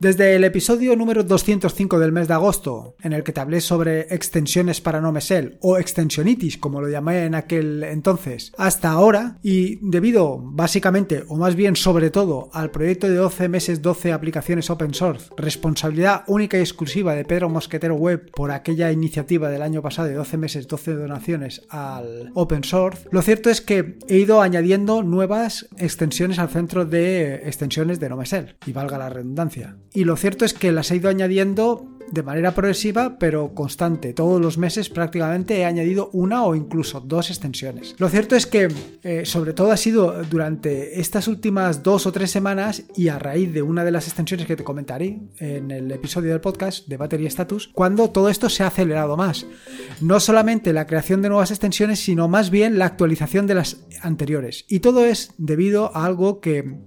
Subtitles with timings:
[0.00, 4.14] Desde el episodio número 205 del mes de agosto, en el que te hablé sobre
[4.14, 10.38] extensiones para NoMesel o extensionitis, como lo llamé en aquel entonces, hasta ahora, y debido
[10.40, 15.28] básicamente, o más bien sobre todo, al proyecto de 12 meses 12 aplicaciones open source,
[15.36, 20.14] responsabilidad única y exclusiva de Pedro Mosquetero Web por aquella iniciativa del año pasado de
[20.14, 25.68] 12 meses 12 donaciones al open source, lo cierto es que he ido añadiendo nuevas
[25.76, 30.54] extensiones al centro de extensiones de NoMesel, y valga la redundancia y lo cierto es
[30.54, 34.12] que las he ido añadiendo de manera progresiva pero constante.
[34.12, 37.94] Todos los meses prácticamente he añadido una o incluso dos extensiones.
[37.98, 38.68] Lo cierto es que
[39.02, 43.52] eh, sobre todo ha sido durante estas últimas dos o tres semanas y a raíz
[43.52, 47.26] de una de las extensiones que te comentaré en el episodio del podcast de Battery
[47.26, 49.46] Status, cuando todo esto se ha acelerado más.
[50.00, 54.64] No solamente la creación de nuevas extensiones, sino más bien la actualización de las anteriores.
[54.68, 56.78] Y todo es debido a algo que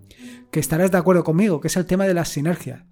[0.53, 2.85] que estarás de acuerdo conmigo, que es el tema de la sinergia.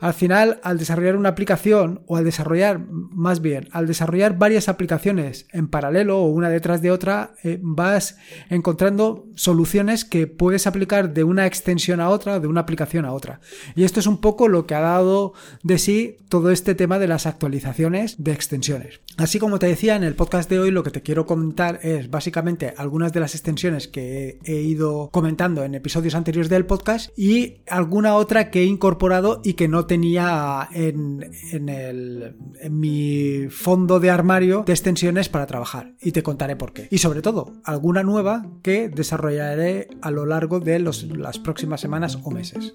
[0.00, 5.46] Al final, al desarrollar una aplicación, o al desarrollar, más bien, al desarrollar varias aplicaciones
[5.52, 8.18] en paralelo o una detrás de otra, eh, vas
[8.50, 13.40] encontrando soluciones que puedes aplicar de una extensión a otra, de una aplicación a otra.
[13.74, 17.08] Y esto es un poco lo que ha dado de sí todo este tema de
[17.08, 19.00] las actualizaciones de extensiones.
[19.16, 22.10] Así como te decía, en el podcast de hoy lo que te quiero comentar es
[22.10, 27.58] básicamente algunas de las extensiones que he ido comentando en episodios anteriores del podcast y
[27.68, 31.24] alguna otra que he incorporado y que no tenía en,
[32.70, 36.88] mi fondo de armario de extensiones para trabajar y te contaré por qué.
[36.90, 42.30] Y sobre todo, alguna nueva que desarrollaré a lo largo de las próximas semanas o
[42.30, 42.74] meses.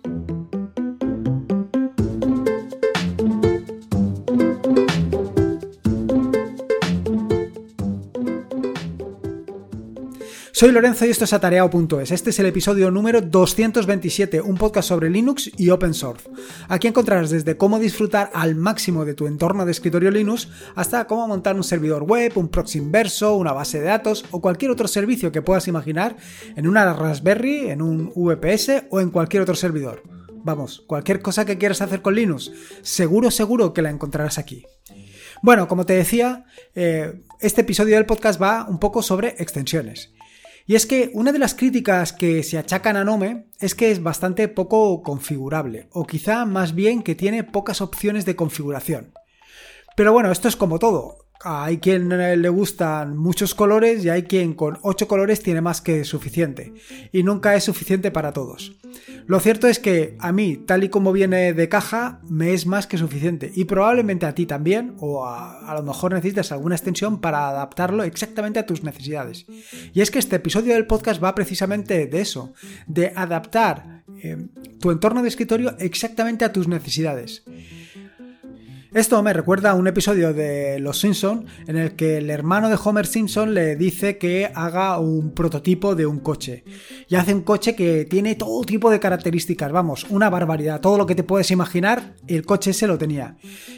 [10.62, 12.12] Soy Lorenzo y esto es atareado.es.
[12.12, 16.30] Este es el episodio número 227, un podcast sobre Linux y Open Source.
[16.68, 21.28] Aquí encontrarás desde cómo disfrutar al máximo de tu entorno de escritorio Linux hasta cómo
[21.28, 25.32] montar un servidor web, un proxy inverso, una base de datos o cualquier otro servicio
[25.32, 26.16] que puedas imaginar
[26.56, 30.04] en una Raspberry, en un VPS o en cualquier otro servidor.
[30.44, 32.52] Vamos, cualquier cosa que quieras hacer con Linux,
[32.84, 34.64] seguro, seguro que la encontrarás aquí.
[35.42, 40.12] Bueno, como te decía, eh, este episodio del podcast va un poco sobre extensiones.
[40.66, 44.02] Y es que una de las críticas que se achacan a Nome es que es
[44.02, 49.14] bastante poco configurable, o quizá más bien que tiene pocas opciones de configuración.
[49.96, 51.21] Pero bueno, esto es como todo.
[51.44, 56.04] Hay quien le gustan muchos colores y hay quien con 8 colores tiene más que
[56.04, 56.74] suficiente.
[57.12, 58.74] Y nunca es suficiente para todos.
[59.26, 62.88] Lo cierto es que a mí, tal y como viene de caja, me es más
[62.88, 63.52] que suficiente.
[63.56, 68.60] Y probablemente a ti también, o a, lo mejor necesitas alguna extensión para adaptarlo exactamente
[68.60, 69.46] a tus necesidades.
[69.94, 72.54] Y es que este episodio del podcast va precisamente de eso,
[72.88, 74.38] de adaptar eh,
[74.80, 77.44] tu entorno de escritorio exactamente a tus necesidades.
[78.94, 82.78] Esto me recuerda a un episodio de Los Simpson en el que el hermano de
[82.84, 86.66] Homer Simpson le dice que haga un prototipo de un coche.
[87.08, 90.82] Y hace un coche que tiene todo tipo de características, vamos, una barbaridad.
[90.82, 93.38] Todo lo que te puedes imaginar, el coche se lo tenía.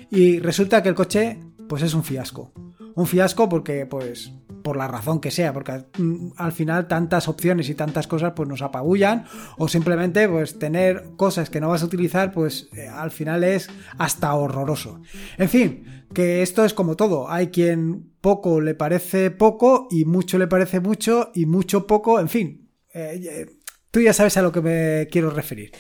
[0.10, 1.38] Y resulta que el coche,
[1.70, 2.52] pues es un fiasco.
[2.96, 7.70] Un fiasco porque, pues, por la razón que sea, porque mm, al final tantas opciones
[7.70, 9.26] y tantas cosas pues nos apabullan
[9.58, 13.70] o simplemente pues tener cosas que no vas a utilizar pues eh, al final es
[13.98, 15.02] hasta horroroso.
[15.38, 20.38] En fin, que esto es como todo, hay quien poco le parece poco y mucho
[20.38, 23.46] le parece mucho y mucho poco, en fin, eh, eh,
[23.92, 25.72] tú ya sabes a lo que me quiero referir.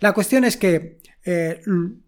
[0.00, 0.98] La cuestión es que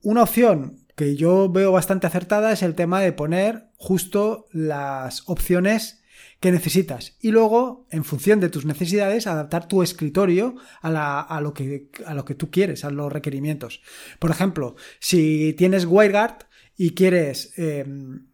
[0.02, 5.97] una opción que yo veo bastante acertada es el tema de poner justo las opciones
[6.40, 7.16] que necesitas.
[7.20, 12.24] Y luego, en función de tus necesidades, adaptar tu escritorio a, lo, que, a lo
[12.24, 13.82] que tú quieres, a los requerimientos.
[14.18, 16.44] Por ejemplo, si tienes WireGuard
[16.76, 18.28] y quieres em,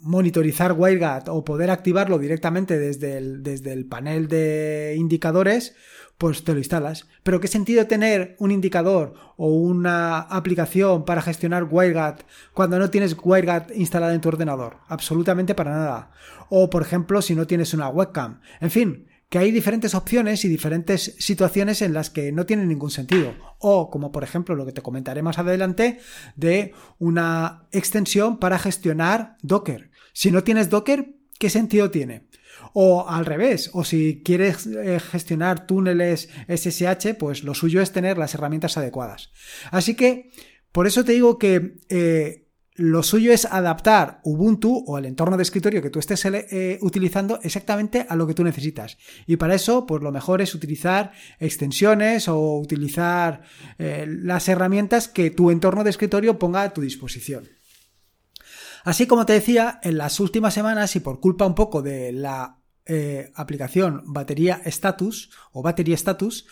[0.00, 5.74] monitorizar WireGuard o poder activarlo directamente desde el, desde el panel de indicadores,
[6.18, 7.06] pues te lo instalas.
[7.22, 12.18] Pero ¿qué sentido tener un indicador o una aplicación para gestionar WireGuard
[12.52, 14.78] cuando no tienes WireGuard instalada en tu ordenador?
[14.88, 16.10] Absolutamente para nada.
[16.50, 18.40] O por ejemplo, si no tienes una webcam.
[18.60, 22.90] En fin, que hay diferentes opciones y diferentes situaciones en las que no tienen ningún
[22.90, 23.34] sentido.
[23.58, 26.00] O como por ejemplo lo que te comentaré más adelante
[26.34, 29.90] de una extensión para gestionar Docker.
[30.12, 32.27] Si no tienes Docker, ¿qué sentido tiene?
[32.80, 38.18] O al revés, o si quieres eh, gestionar túneles SSH, pues lo suyo es tener
[38.18, 39.32] las herramientas adecuadas.
[39.72, 40.30] Así que,
[40.70, 42.46] por eso te digo que eh,
[42.76, 47.40] lo suyo es adaptar Ubuntu o el entorno de escritorio que tú estés eh, utilizando
[47.42, 48.96] exactamente a lo que tú necesitas.
[49.26, 51.10] Y para eso, pues lo mejor es utilizar
[51.40, 53.42] extensiones o utilizar
[53.78, 57.48] las herramientas que tu entorno de escritorio ponga a tu disposición.
[58.84, 62.57] Así como te decía, en las últimas semanas y por culpa un poco de la
[62.88, 66.46] eh, aplicación batería status o batería status,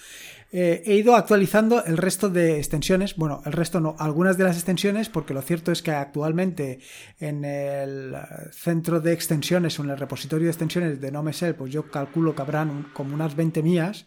[0.52, 4.56] eh, he ido actualizando el resto de extensiones, bueno, el resto no, algunas de las
[4.56, 6.78] extensiones, porque lo cierto es que actualmente
[7.18, 8.14] en el
[8.52, 12.42] centro de extensiones o en el repositorio de extensiones de NoMesel, pues yo calculo que
[12.42, 14.06] habrán como unas 20 mías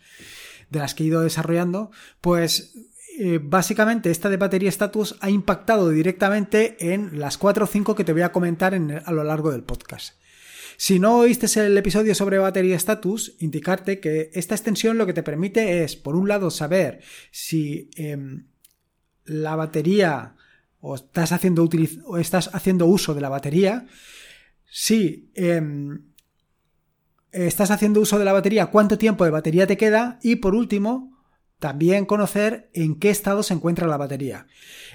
[0.70, 1.92] de las que he ido desarrollando,
[2.22, 2.74] pues
[3.18, 8.06] eh, básicamente esta de batería status ha impactado directamente en las 4 o 5 que
[8.06, 10.19] te voy a comentar a lo largo del podcast.
[10.78, 15.24] Si no oíste el episodio sobre batería status, indicarte que esta extensión lo que te
[15.24, 17.02] permite es, por un lado, saber
[17.32, 18.48] si em,
[19.26, 20.36] la batería
[20.82, 21.70] o estás haciendo,
[22.06, 23.86] o estás haciendo uso de la batería,
[24.66, 26.04] si em,
[27.32, 30.20] estás haciendo uso de la batería, cuánto tiempo de batería te queda.
[30.22, 31.19] Y por último,
[31.60, 34.48] también conocer en qué estado se encuentra la batería.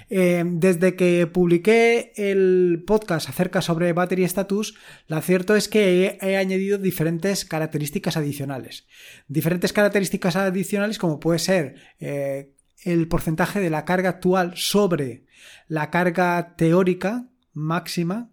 [0.09, 4.75] Eh, desde que publiqué el podcast acerca sobre Battery Status,
[5.07, 8.87] lo cierto es que he, añadido diferentes características adicionales.
[9.27, 12.51] Diferentes características adicionales como puede ser eh,
[12.83, 15.25] el porcentaje de la carga actual sobre
[15.67, 18.31] la carga teórica máxima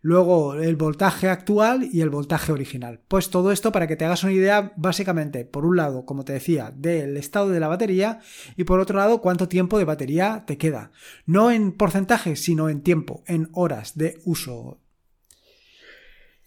[0.00, 3.00] luego el voltaje actual y el voltaje original.
[3.08, 6.32] Pues todo esto para que te hagas una idea básicamente, por un lado, como te
[6.32, 8.20] decía, del estado de la batería
[8.56, 10.92] y por otro lado, cuánto tiempo de batería te queda.
[11.26, 14.80] No en porcentaje, sino en tiempo, en horas de uso.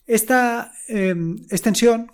[0.05, 2.11] Esta em, extensión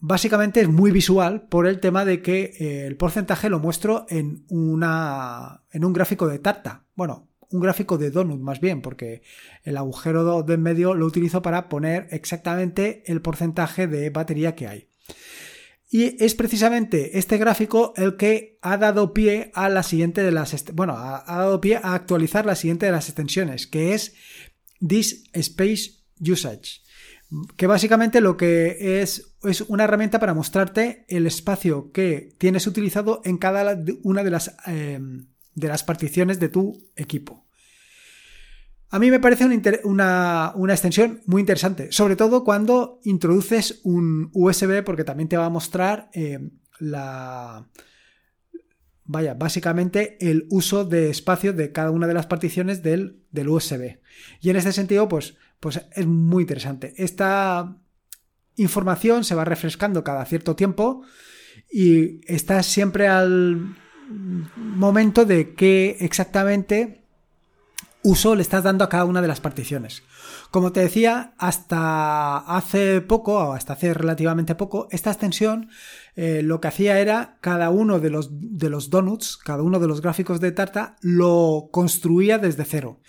[0.00, 4.44] básicamente es muy visual por el tema de que eh, el porcentaje lo muestro en,
[4.48, 6.86] una, en un gráfico de tarta.
[6.94, 9.22] Bueno, un gráfico de donut más bien, porque
[9.64, 14.68] el agujero de en medio lo utilizo para poner exactamente el porcentaje de batería que
[14.68, 14.88] hay.
[15.92, 20.64] Y es precisamente este gráfico el que ha dado pie a la siguiente de las
[20.72, 24.14] bueno, ha, dado pie a actualizar la siguiente de las extensiones, que es
[24.86, 26.82] This Space Usage
[27.56, 33.22] que básicamente lo que es es una herramienta para mostrarte el espacio que tienes utilizado
[33.24, 35.00] en cada una de las eh,
[35.60, 37.46] de las particiones de tu equipo.
[38.92, 39.44] A mí me parece
[39.84, 45.50] una, extensión muy interesante, sobre todo cuando introduces un USB porque también te va a
[45.50, 46.40] mostrar eh,
[46.80, 47.68] la...
[49.04, 53.98] Vaya, básicamente el uso de espacio de cada una de las particiones del, USB.
[54.40, 56.94] Y en este sentido, pues, pues es muy interesante.
[56.96, 57.76] Esta
[58.54, 61.02] información se va refrescando cada cierto tiempo
[61.70, 63.76] y está siempre al
[64.56, 67.00] momento de qué exactamente
[68.02, 70.02] uso le estás dando a cada una de las particiones.
[70.50, 75.68] Como te decía, hasta hace poco, o hasta hace relativamente poco, esta extensión
[76.16, 79.88] eh, lo que hacía era cada uno de los, de los donuts, cada uno de
[79.88, 83.00] los gráficos de Tarta, lo construía desde cero.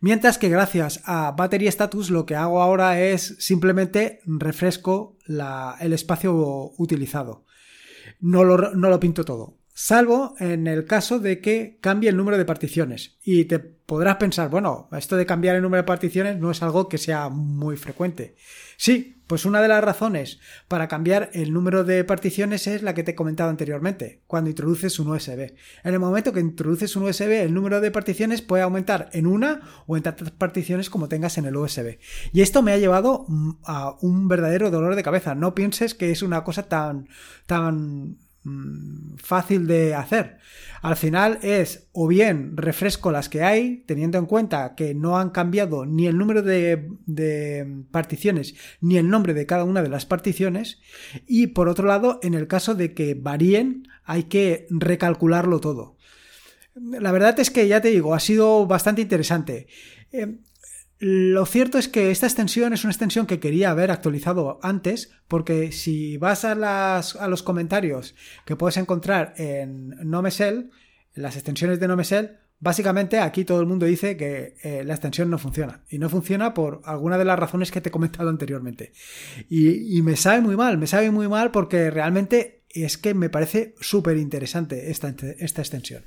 [0.00, 6.72] Mientras que gracias a Battery Status lo que hago ahora es simplemente refresco el espacio
[6.76, 7.44] utilizado.
[8.18, 12.38] No lo, no lo pinto todo salvo en el caso de que cambie el número
[12.38, 13.18] de particiones.
[13.24, 16.88] Y te podrás pensar, bueno, esto de cambiar el número de particiones no es algo
[16.88, 18.36] que sea muy frecuente.
[18.76, 23.02] Sí, pues una de las razones para cambiar el número de particiones es la que
[23.02, 25.52] te he comentado anteriormente, cuando introduces un USB.
[25.82, 29.62] En el momento que introduces un USB, el número de particiones puede aumentar en una
[29.88, 31.98] o en tantas particiones como tengas en el USB.
[32.32, 33.26] Y esto me ha llevado
[33.64, 35.34] a un verdadero dolor de cabeza.
[35.34, 37.08] No pienses que es una cosa tan,
[37.46, 40.38] tan Mm, fácil de hacer.
[40.80, 45.30] Al final es o bien refresco las que hay, teniendo en cuenta que no han
[45.30, 50.80] cambiado ni el número de, particiones ni el nombre de cada una de las particiones.
[51.26, 55.96] Y por otro lado, en el caso de que varíen, hay que recalcularlo todo.
[56.74, 59.68] La verdad es que ya te digo, ha sido bastante interesante.
[60.10, 60.38] Eh,
[61.04, 65.72] lo cierto es que esta extensión es una extensión que quería haber actualizado antes, porque
[65.72, 66.54] si vas a,
[67.26, 70.70] los comentarios que puedes encontrar en Nomesel,
[71.16, 75.28] en las extensiones de Nomesel, básicamente aquí todo el mundo dice que eh, la extensión
[75.28, 75.82] no funciona.
[75.90, 78.92] Y no funciona por alguna de las razones que te he comentado anteriormente.
[79.50, 83.74] Y, me sabe muy mal, me sabe muy mal porque realmente es que me parece
[83.80, 86.04] súper interesante esta extensión.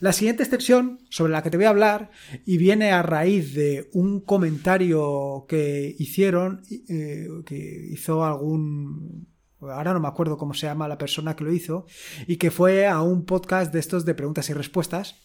[0.00, 2.10] La siguiente extensión sobre la que te voy a hablar
[2.44, 9.28] y viene a raíz de un comentario que hicieron, eh, que hizo algún
[9.72, 11.86] ahora no me acuerdo cómo se llama la persona que lo hizo,
[12.26, 15.16] y que fue a un podcast de estos de preguntas y respuestas,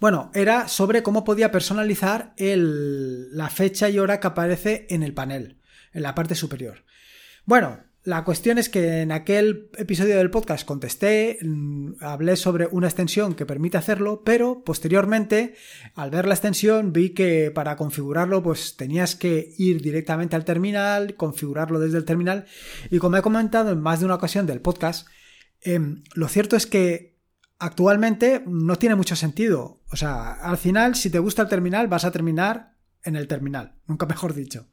[0.00, 5.60] Bueno, era sobre cómo podía personalizar la fecha y hora que aparece en el panel,
[5.92, 6.84] en la parte superior.
[7.46, 12.86] Bueno, la cuestión es que en aquel episodio del podcast contesté, mm, hablé sobre una
[12.86, 15.54] extensión que permite hacerlo, pero posteriormente,
[15.94, 21.14] al ver la extensión, vi que para configurarlo, pues tenías que ir directamente al terminal,
[21.16, 22.44] configurarlo desde el terminal,
[22.90, 25.08] y como he comentado en más de una ocasión del podcast,
[25.62, 27.16] em, lo cierto es que
[27.58, 29.80] actualmente no tiene mucho sentido.
[29.90, 33.76] O sea, al final, si te gusta el terminal, vas a terminar en el terminal,
[33.86, 34.68] nunca mejor dicho.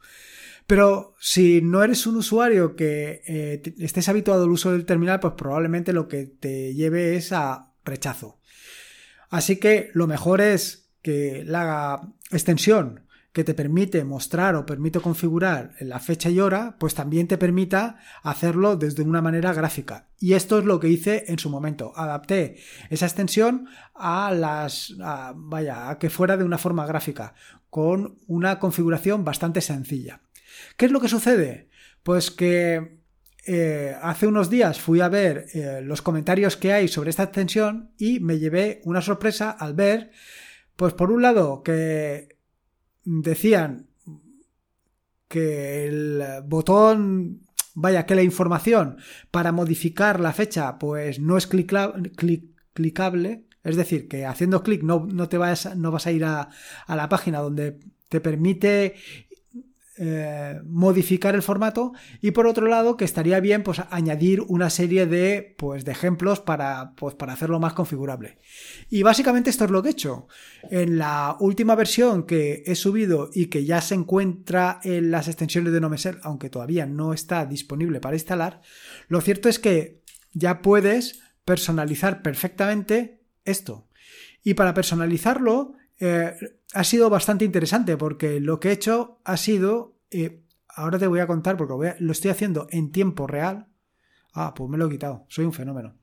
[0.72, 5.34] Pero si no eres un usuario que eh, estés habituado al uso del terminal, pues
[5.34, 8.40] probablemente lo que te lleve es a rechazo.
[9.30, 15.74] Así que lo mejor es que la extensión que te permite mostrar o permite configurar
[15.82, 20.08] la fecha y hora, pues también te permita hacerlo desde una manera gráfica.
[20.20, 21.92] Y esto es lo que hice en su momento.
[21.98, 22.56] Adapté
[22.90, 24.96] esa extensión a las,
[25.36, 27.34] vaya, a que fuera de una forma gráfica,
[27.70, 30.22] con una configuración bastante sencilla.
[30.77, 31.70] ¿Qué es lo que sucede?
[32.03, 33.01] Pues que
[33.46, 37.91] eh, hace unos días fui a ver eh, los comentarios que hay sobre esta extensión
[37.98, 40.12] y me llevé una sorpresa al ver,
[40.75, 42.38] pues por un lado, que
[43.03, 43.88] decían
[45.27, 47.41] que el botón,
[47.74, 48.98] vaya, que la información
[49.31, 55.38] para modificar la fecha, pues no es clicable, es decir, que haciendo clic no, te
[55.38, 56.50] vas, no vas a ir a
[56.88, 58.96] la página donde te permite
[60.03, 61.93] eh, modificar el formato.
[62.22, 66.39] Y por otro lado que estaría bien pues añadir una serie de pues de ejemplos
[66.39, 68.39] para pues para hacerlo más configurable.
[68.89, 70.27] Y básicamente esto es lo que he hecho.
[70.72, 75.72] En la última versión que he subido y que ya se encuentra en las extensiones
[75.72, 78.62] de Nomesel aunque todavía no está disponible para instalar
[79.08, 80.01] lo cierto es que
[80.34, 83.88] ya puedes personalizar perfectamente esto.
[84.43, 86.34] Y para personalizarlo eh,
[86.74, 91.20] ha sido bastante interesante porque lo que he hecho ha sido, eh, ahora te voy
[91.20, 93.68] a contar porque lo, estoy haciendo en tiempo real.
[94.34, 95.98] Ah, pues me lo he quitado, soy un fenómeno.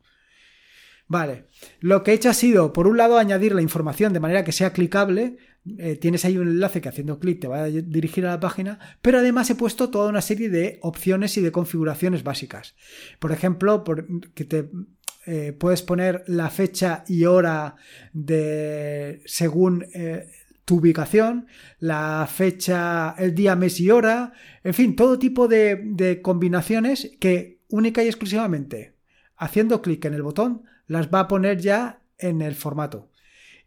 [1.07, 1.47] Vale,
[1.81, 4.53] lo que he hecho ha sido, por un lado, añadir la información de manera que
[4.53, 5.39] sea clicable.
[5.79, 8.79] Eh, tienes ahí un enlace que haciendo clic te va a dirigir a la página,
[9.01, 12.75] pero además he puesto toda una serie de opciones y de configuraciones básicas.
[13.19, 13.85] Por ejemplo,
[14.35, 14.71] que te
[15.27, 17.77] eh, puedes poner la fecha y hora
[18.13, 19.87] de según
[20.69, 21.47] tu ubicación,
[21.79, 28.05] la fecha, el día, mes y hora, en fin, todo tipo de, combinaciones que única
[28.05, 28.95] y exclusivamente
[29.35, 33.11] haciendo clic en el botón las va a poner ya en el formato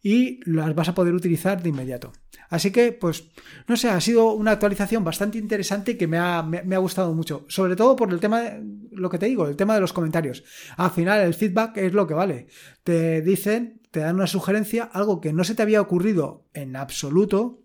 [0.04, 2.12] y las vas a poder utilizar de inmediato.
[2.50, 3.32] Así que, pues,
[3.68, 7.46] no sé, ha sido una actualización bastante interesante que me ha, me, ha gustado mucho.
[7.48, 10.44] Sobre todo por el tema, de, lo que te digo, el tema de los comentarios.
[10.78, 12.48] Al final, el feedback es lo que vale.
[12.84, 17.62] Te dicen, te dan una sugerencia, algo que no se te había ocurrido en absoluto.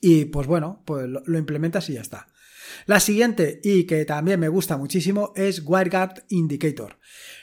[0.00, 2.28] Y pues bueno, pues lo, implementas y ya está.
[2.86, 6.98] La siguiente, y que también me gusta muchísimo, es WireGuard Indicator.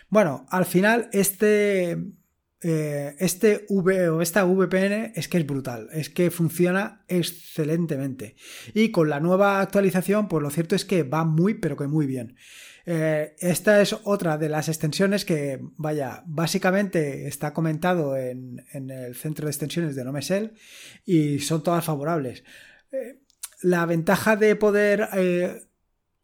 [0.09, 1.97] Bueno, al final este
[2.65, 8.35] eh, este v o esta VPN es que es brutal, es que funciona excelentemente.
[8.73, 12.05] Y con la nueva actualización, pues lo cierto es que va muy, pero que muy
[12.05, 12.37] bien.
[12.85, 19.45] Eh, esta es otra de las extensiones que, vaya, básicamente está comentado en, el centro
[19.45, 20.53] de extensiones de Nomesel
[21.05, 22.43] y son todas favorables.
[22.91, 23.21] Eh,
[23.61, 25.07] la ventaja de poder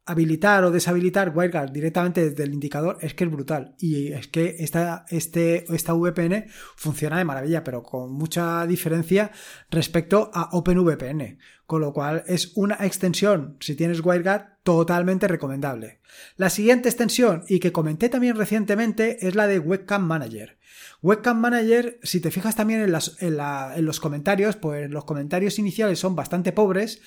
[0.10, 3.76] habilitar o deshabilitar WireGuard directamente desde el indicador es que es brutal.
[3.78, 9.32] Y es que esta, este, esta VPN funciona de maravilla, pero con mucha diferencia
[9.70, 11.38] respecto a OpenVPN.
[11.70, 16.00] Con lo cual es una extensión, si tienes WireGuard, totalmente recomendable.
[16.36, 20.58] La siguiente extensión, y que comenté también recientemente, es la de Webcam Manager.
[21.04, 26.16] Webcam Manager, si te fijas también en, en los comentarios, pues los comentarios iniciales son
[26.16, 27.02] bastante pobres.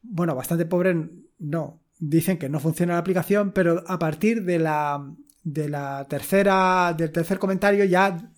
[0.00, 0.96] Bueno, bastante pobres,
[1.38, 5.06] no, dicen que no funciona la aplicación, pero a partir de la,
[5.42, 8.32] de la tercera, del tercer comentario ya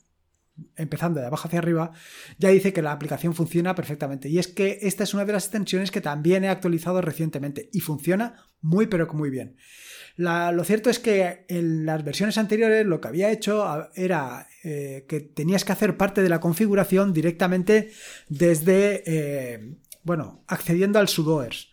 [0.76, 1.92] empezando de abajo hacia arriba,
[2.38, 4.28] ya dice que la aplicación funciona perfectamente.
[4.28, 7.80] Y es que esta es una de las extensiones que también he actualizado recientemente y
[7.80, 9.56] funciona muy pero muy bien.
[10.16, 15.20] lo cierto es que en las versiones anteriores lo que había hecho era eh, que
[15.20, 17.90] tenías que hacer parte de la configuración directamente
[18.28, 21.69] desde, eh, bueno, accediendo al sudoers.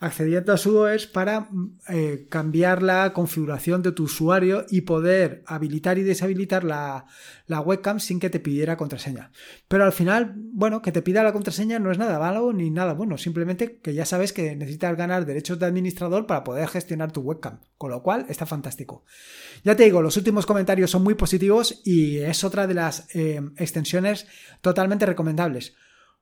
[0.00, 1.50] Accediendo a sudoers para
[1.88, 7.04] eh, cambiar la configuración de tu usuario y poder habilitar y deshabilitar la,
[7.46, 9.30] la, webcam sin que te pidiera contraseña.
[9.68, 12.94] Pero al final, bueno, que te pida la contraseña no es nada malo ni nada
[12.94, 17.20] bueno, simplemente que ya sabes que necesitas ganar derechos de administrador para poder gestionar tu
[17.20, 19.04] webcam, con lo cual está fantástico.
[19.64, 23.42] Ya te digo, los últimos comentarios son muy positivos y es otra de las eh,
[23.58, 24.26] extensiones
[24.62, 25.74] totalmente recomendables.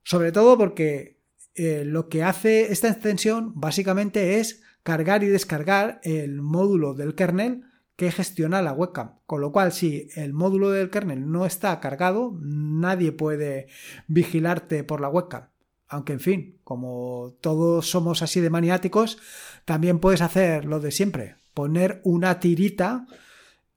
[0.02, 1.17] Sobre todo porque
[1.58, 7.64] eh, lo que hace esta extensión básicamente es cargar y descargar el módulo del kernel
[7.96, 9.16] que gestiona la webcam.
[9.26, 13.66] Con lo cual, si el módulo del kernel no está cargado, nadie puede
[14.06, 15.48] vigilarte por la webcam.
[15.88, 19.18] Aunque, en fin, como todos somos así de maniáticos,
[19.64, 23.06] también puedes hacer lo de siempre, poner una tirita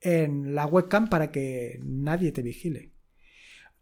[0.02, 2.92] en la webcam para que nadie te vigile.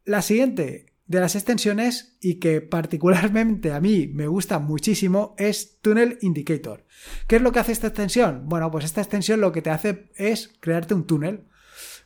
[0.05, 6.19] La siguiente de las extensiones y que particularmente a mí me gusta muchísimo es Tunnel
[6.21, 6.85] Indicator.
[7.27, 8.43] ¿Qué es lo que hace esta extensión?
[8.45, 11.48] Bueno, pues esta extensión lo que te hace es crearte un túnel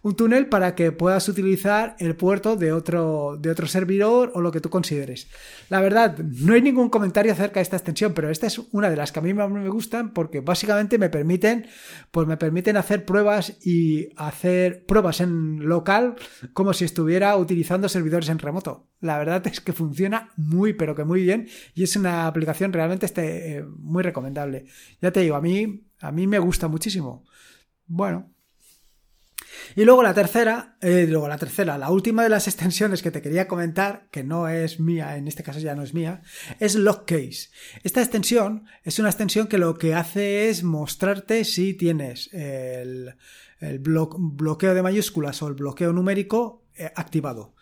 [0.03, 4.51] un túnel para que puedas utilizar el puerto de otro, de otro servidor o lo
[4.51, 5.29] que tú consideres.
[5.69, 8.97] La verdad, no hay ningún comentario acerca de esta extensión, pero esta es una de
[8.97, 11.67] las que a mí más me gustan porque básicamente me permiten,
[12.11, 16.15] pues me permiten hacer pruebas y hacer pruebas en local
[16.51, 18.89] como si estuviera utilizando servidores en remoto.
[18.99, 23.05] La verdad es que funciona muy, pero que muy bien y es una aplicación realmente
[23.05, 24.65] este, eh, muy recomendable.
[25.01, 27.23] Ya te digo, a mí, a mí me gusta muchísimo.
[27.85, 28.32] Bueno,
[29.75, 33.21] y luego la tercera, eh, luego la tercera, la última de las extensiones que te
[33.21, 36.21] quería comentar, que no es mía, en este caso ya no es mía,
[36.59, 37.49] es Lockcase.
[37.83, 43.15] Esta extensión es una extensión que lo que hace es mostrarte si tienes el,
[43.79, 47.53] bloqueo de mayúsculas o el bloqueo numérico eh, activado.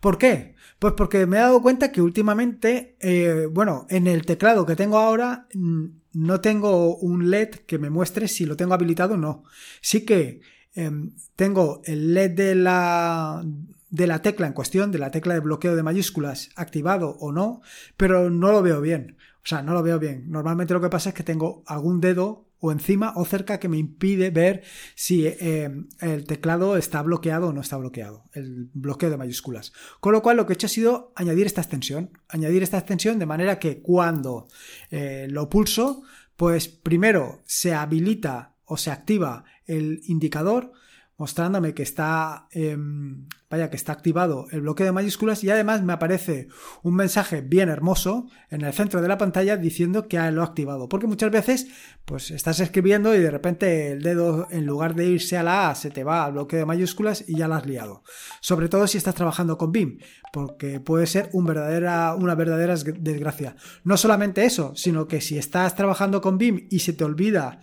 [0.00, 0.54] ¿Por qué?
[0.78, 4.98] Pues porque me he dado cuenta que últimamente, eh, bueno, en el teclado que tengo
[4.98, 9.44] ahora mm, no tengo un LED que me muestre si lo tengo habilitado o no.
[9.80, 10.40] Sí que
[10.78, 13.44] Em, tengo el LED de la,
[13.90, 17.62] de la tecla en cuestión, de la tecla de bloqueo de mayúsculas activado o no,
[17.96, 19.16] pero no lo veo bien.
[19.42, 20.30] O sea, no lo veo bien.
[20.30, 23.76] Normalmente lo que pasa es que tengo algún dedo o encima o cerca que me
[23.76, 24.62] impide ver
[24.94, 29.72] si em, el teclado está bloqueado o no está bloqueado, el bloqueo de mayúsculas.
[29.98, 33.18] Con lo cual lo que he hecho ha sido añadir esta extensión, añadir esta extensión
[33.18, 34.46] de manera que cuando
[34.92, 36.04] eh, lo pulso,
[36.36, 40.72] pues primero se habilita o se activa el indicador
[41.18, 45.92] mostrándome que está, em, vaya, que está activado el bloque de mayúsculas y además me
[45.92, 46.46] aparece
[46.84, 50.88] un mensaje bien hermoso en el centro de la pantalla diciendo que lo ha activado.
[50.88, 51.66] Porque muchas veces,
[52.04, 55.74] pues estás escribiendo y de repente el dedo, en lugar de irse a la A,
[55.74, 58.04] se te va al bloque de mayúsculas y ya lo has liado.
[58.40, 59.98] Sobre todo si estás trabajando con BIM,
[60.32, 63.56] porque puede ser una verdadera desgracia.
[63.82, 67.60] No solamente eso, sino que si estás trabajando con BIM y se te olvida,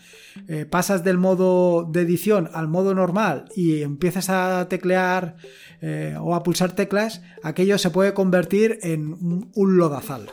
[0.48, 5.36] eh, pasas del modo de edición al modo normal, y empiezas a teclear
[5.82, 9.16] eh, o a pulsar teclas, aquello se puede convertir en
[9.54, 10.30] un lodazal.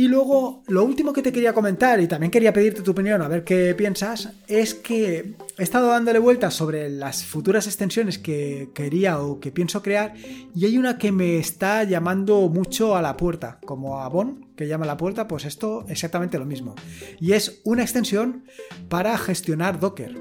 [0.00, 3.28] Y luego, lo último que te quería comentar, y también quería pedirte tu opinión, a
[3.28, 9.20] ver qué piensas, es que he estado dándole vueltas sobre las futuras extensiones que quería
[9.20, 10.14] o que pienso crear,
[10.54, 14.68] y hay una que me está llamando mucho a la puerta, como a Bon, que
[14.68, 16.76] llama a la puerta, pues esto exactamente lo mismo.
[17.20, 18.44] Y es una extensión
[18.88, 20.16] para gestionar Docker.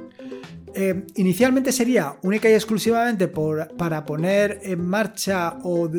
[0.76, 5.90] Eh, inicialmente sería única y exclusivamente para poner en marcha o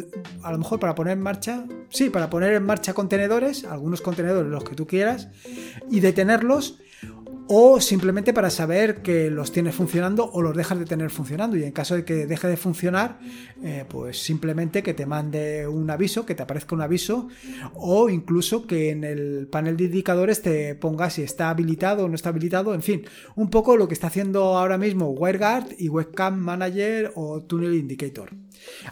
[0.42, 4.50] a lo mejor para poner en marcha, sí, para poner en marcha contenedores, algunos contenedores
[4.50, 5.28] los que tú quieras
[5.90, 6.78] y detenerlos
[7.52, 11.56] o simplemente para saber que los tienes funcionando o los dejas de tener funcionando.
[11.56, 13.18] Y en caso de que deje de funcionar
[13.64, 17.26] eh, pues simplemente que te mande un aviso que te aparezca un aviso
[17.74, 22.14] o incluso que en el panel de indicadores te ponga si está habilitado o no
[22.14, 22.72] está habilitado.
[22.72, 27.42] En fin un poco lo que está haciendo ahora mismo WireGuard y Webcam Manager o
[27.42, 28.30] Tunnel Indicator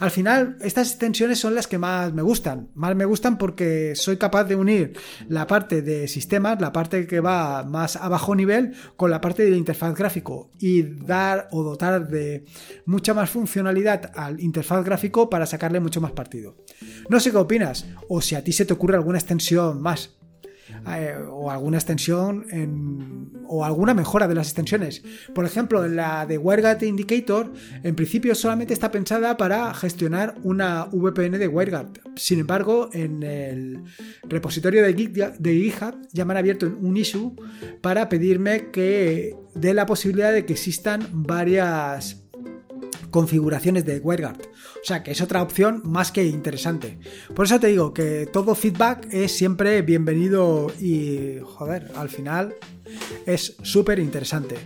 [0.01, 2.69] al final, estas extensiones son las que más me gustan.
[2.75, 7.21] Más me gustan porque soy capaz de unir la parte de sistemas, la parte que
[7.21, 12.09] va más a bajo nivel, con la parte de interfaz gráfico y dar o dotar
[12.09, 12.45] de
[12.87, 16.57] mucha más funcionalidad al interfaz gráfico para sacarle mucho más partido.
[17.09, 20.18] No sé qué opinas, o si a ti se te ocurre alguna extensión más.
[20.87, 22.47] Eh, o alguna extensión
[23.47, 25.03] o alguna mejora de las extensiones.
[25.35, 27.53] Por ejemplo, la de WireGuard Indicator,
[27.83, 31.89] en principio solamente está pensada para gestionar una VPN de WireGuard.
[32.17, 33.85] Sin embargo, en el
[34.25, 37.35] repositorio de, GitHub ya me han abierto un issue
[37.81, 42.28] para pedirme que dé la posibilidad de que existan varias
[43.11, 44.41] configuraciones de WireGuard.
[44.43, 46.99] O sea que es otra opción más que interesante.
[47.35, 52.55] Por eso te digo que todo feedback es siempre bienvenido y, joder, al final
[53.27, 54.57] es súper interesante.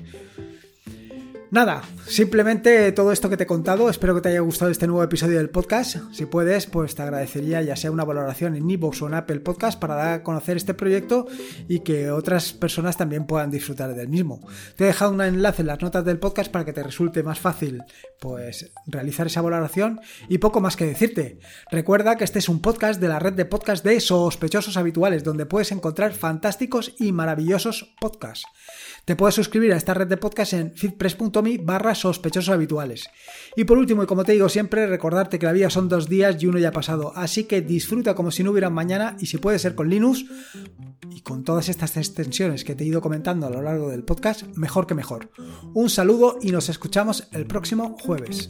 [1.52, 5.02] Nada, simplemente todo esto que te he contado, espero que te haya gustado este nuevo
[5.02, 5.98] episodio del podcast.
[6.10, 9.78] Si puedes, pues te agradecería ya sea una valoración en iVoox o en Apple Podcast
[9.78, 11.26] para dar a conocer este proyecto
[11.68, 14.40] y que otras personas también puedan disfrutar del mismo.
[14.76, 17.38] Te he dejado un enlace en las notas del podcast para que te resulte más
[17.38, 17.82] fácil
[18.18, 21.38] pues realizar esa valoración y poco más que decirte.
[21.70, 25.44] Recuerda que este es un podcast de la red de podcast de sospechosos habituales donde
[25.44, 28.46] puedes encontrar fantásticos y maravillosos podcasts.
[29.04, 30.72] Te puedes suscribir a esta red de podcast en
[31.62, 33.08] barra sospechosos habituales.
[33.56, 36.42] Y por último, y como te digo siempre, recordarte que la vida son dos días
[36.42, 39.58] y uno ya pasado, así que disfruta como si no hubiera mañana y si puede
[39.58, 40.24] ser con Linux
[41.10, 44.44] y con todas estas extensiones que te he ido comentando a lo largo del podcast,
[44.56, 45.30] mejor que mejor.
[45.74, 48.48] Un saludo y nos escuchamos el próximo jueves.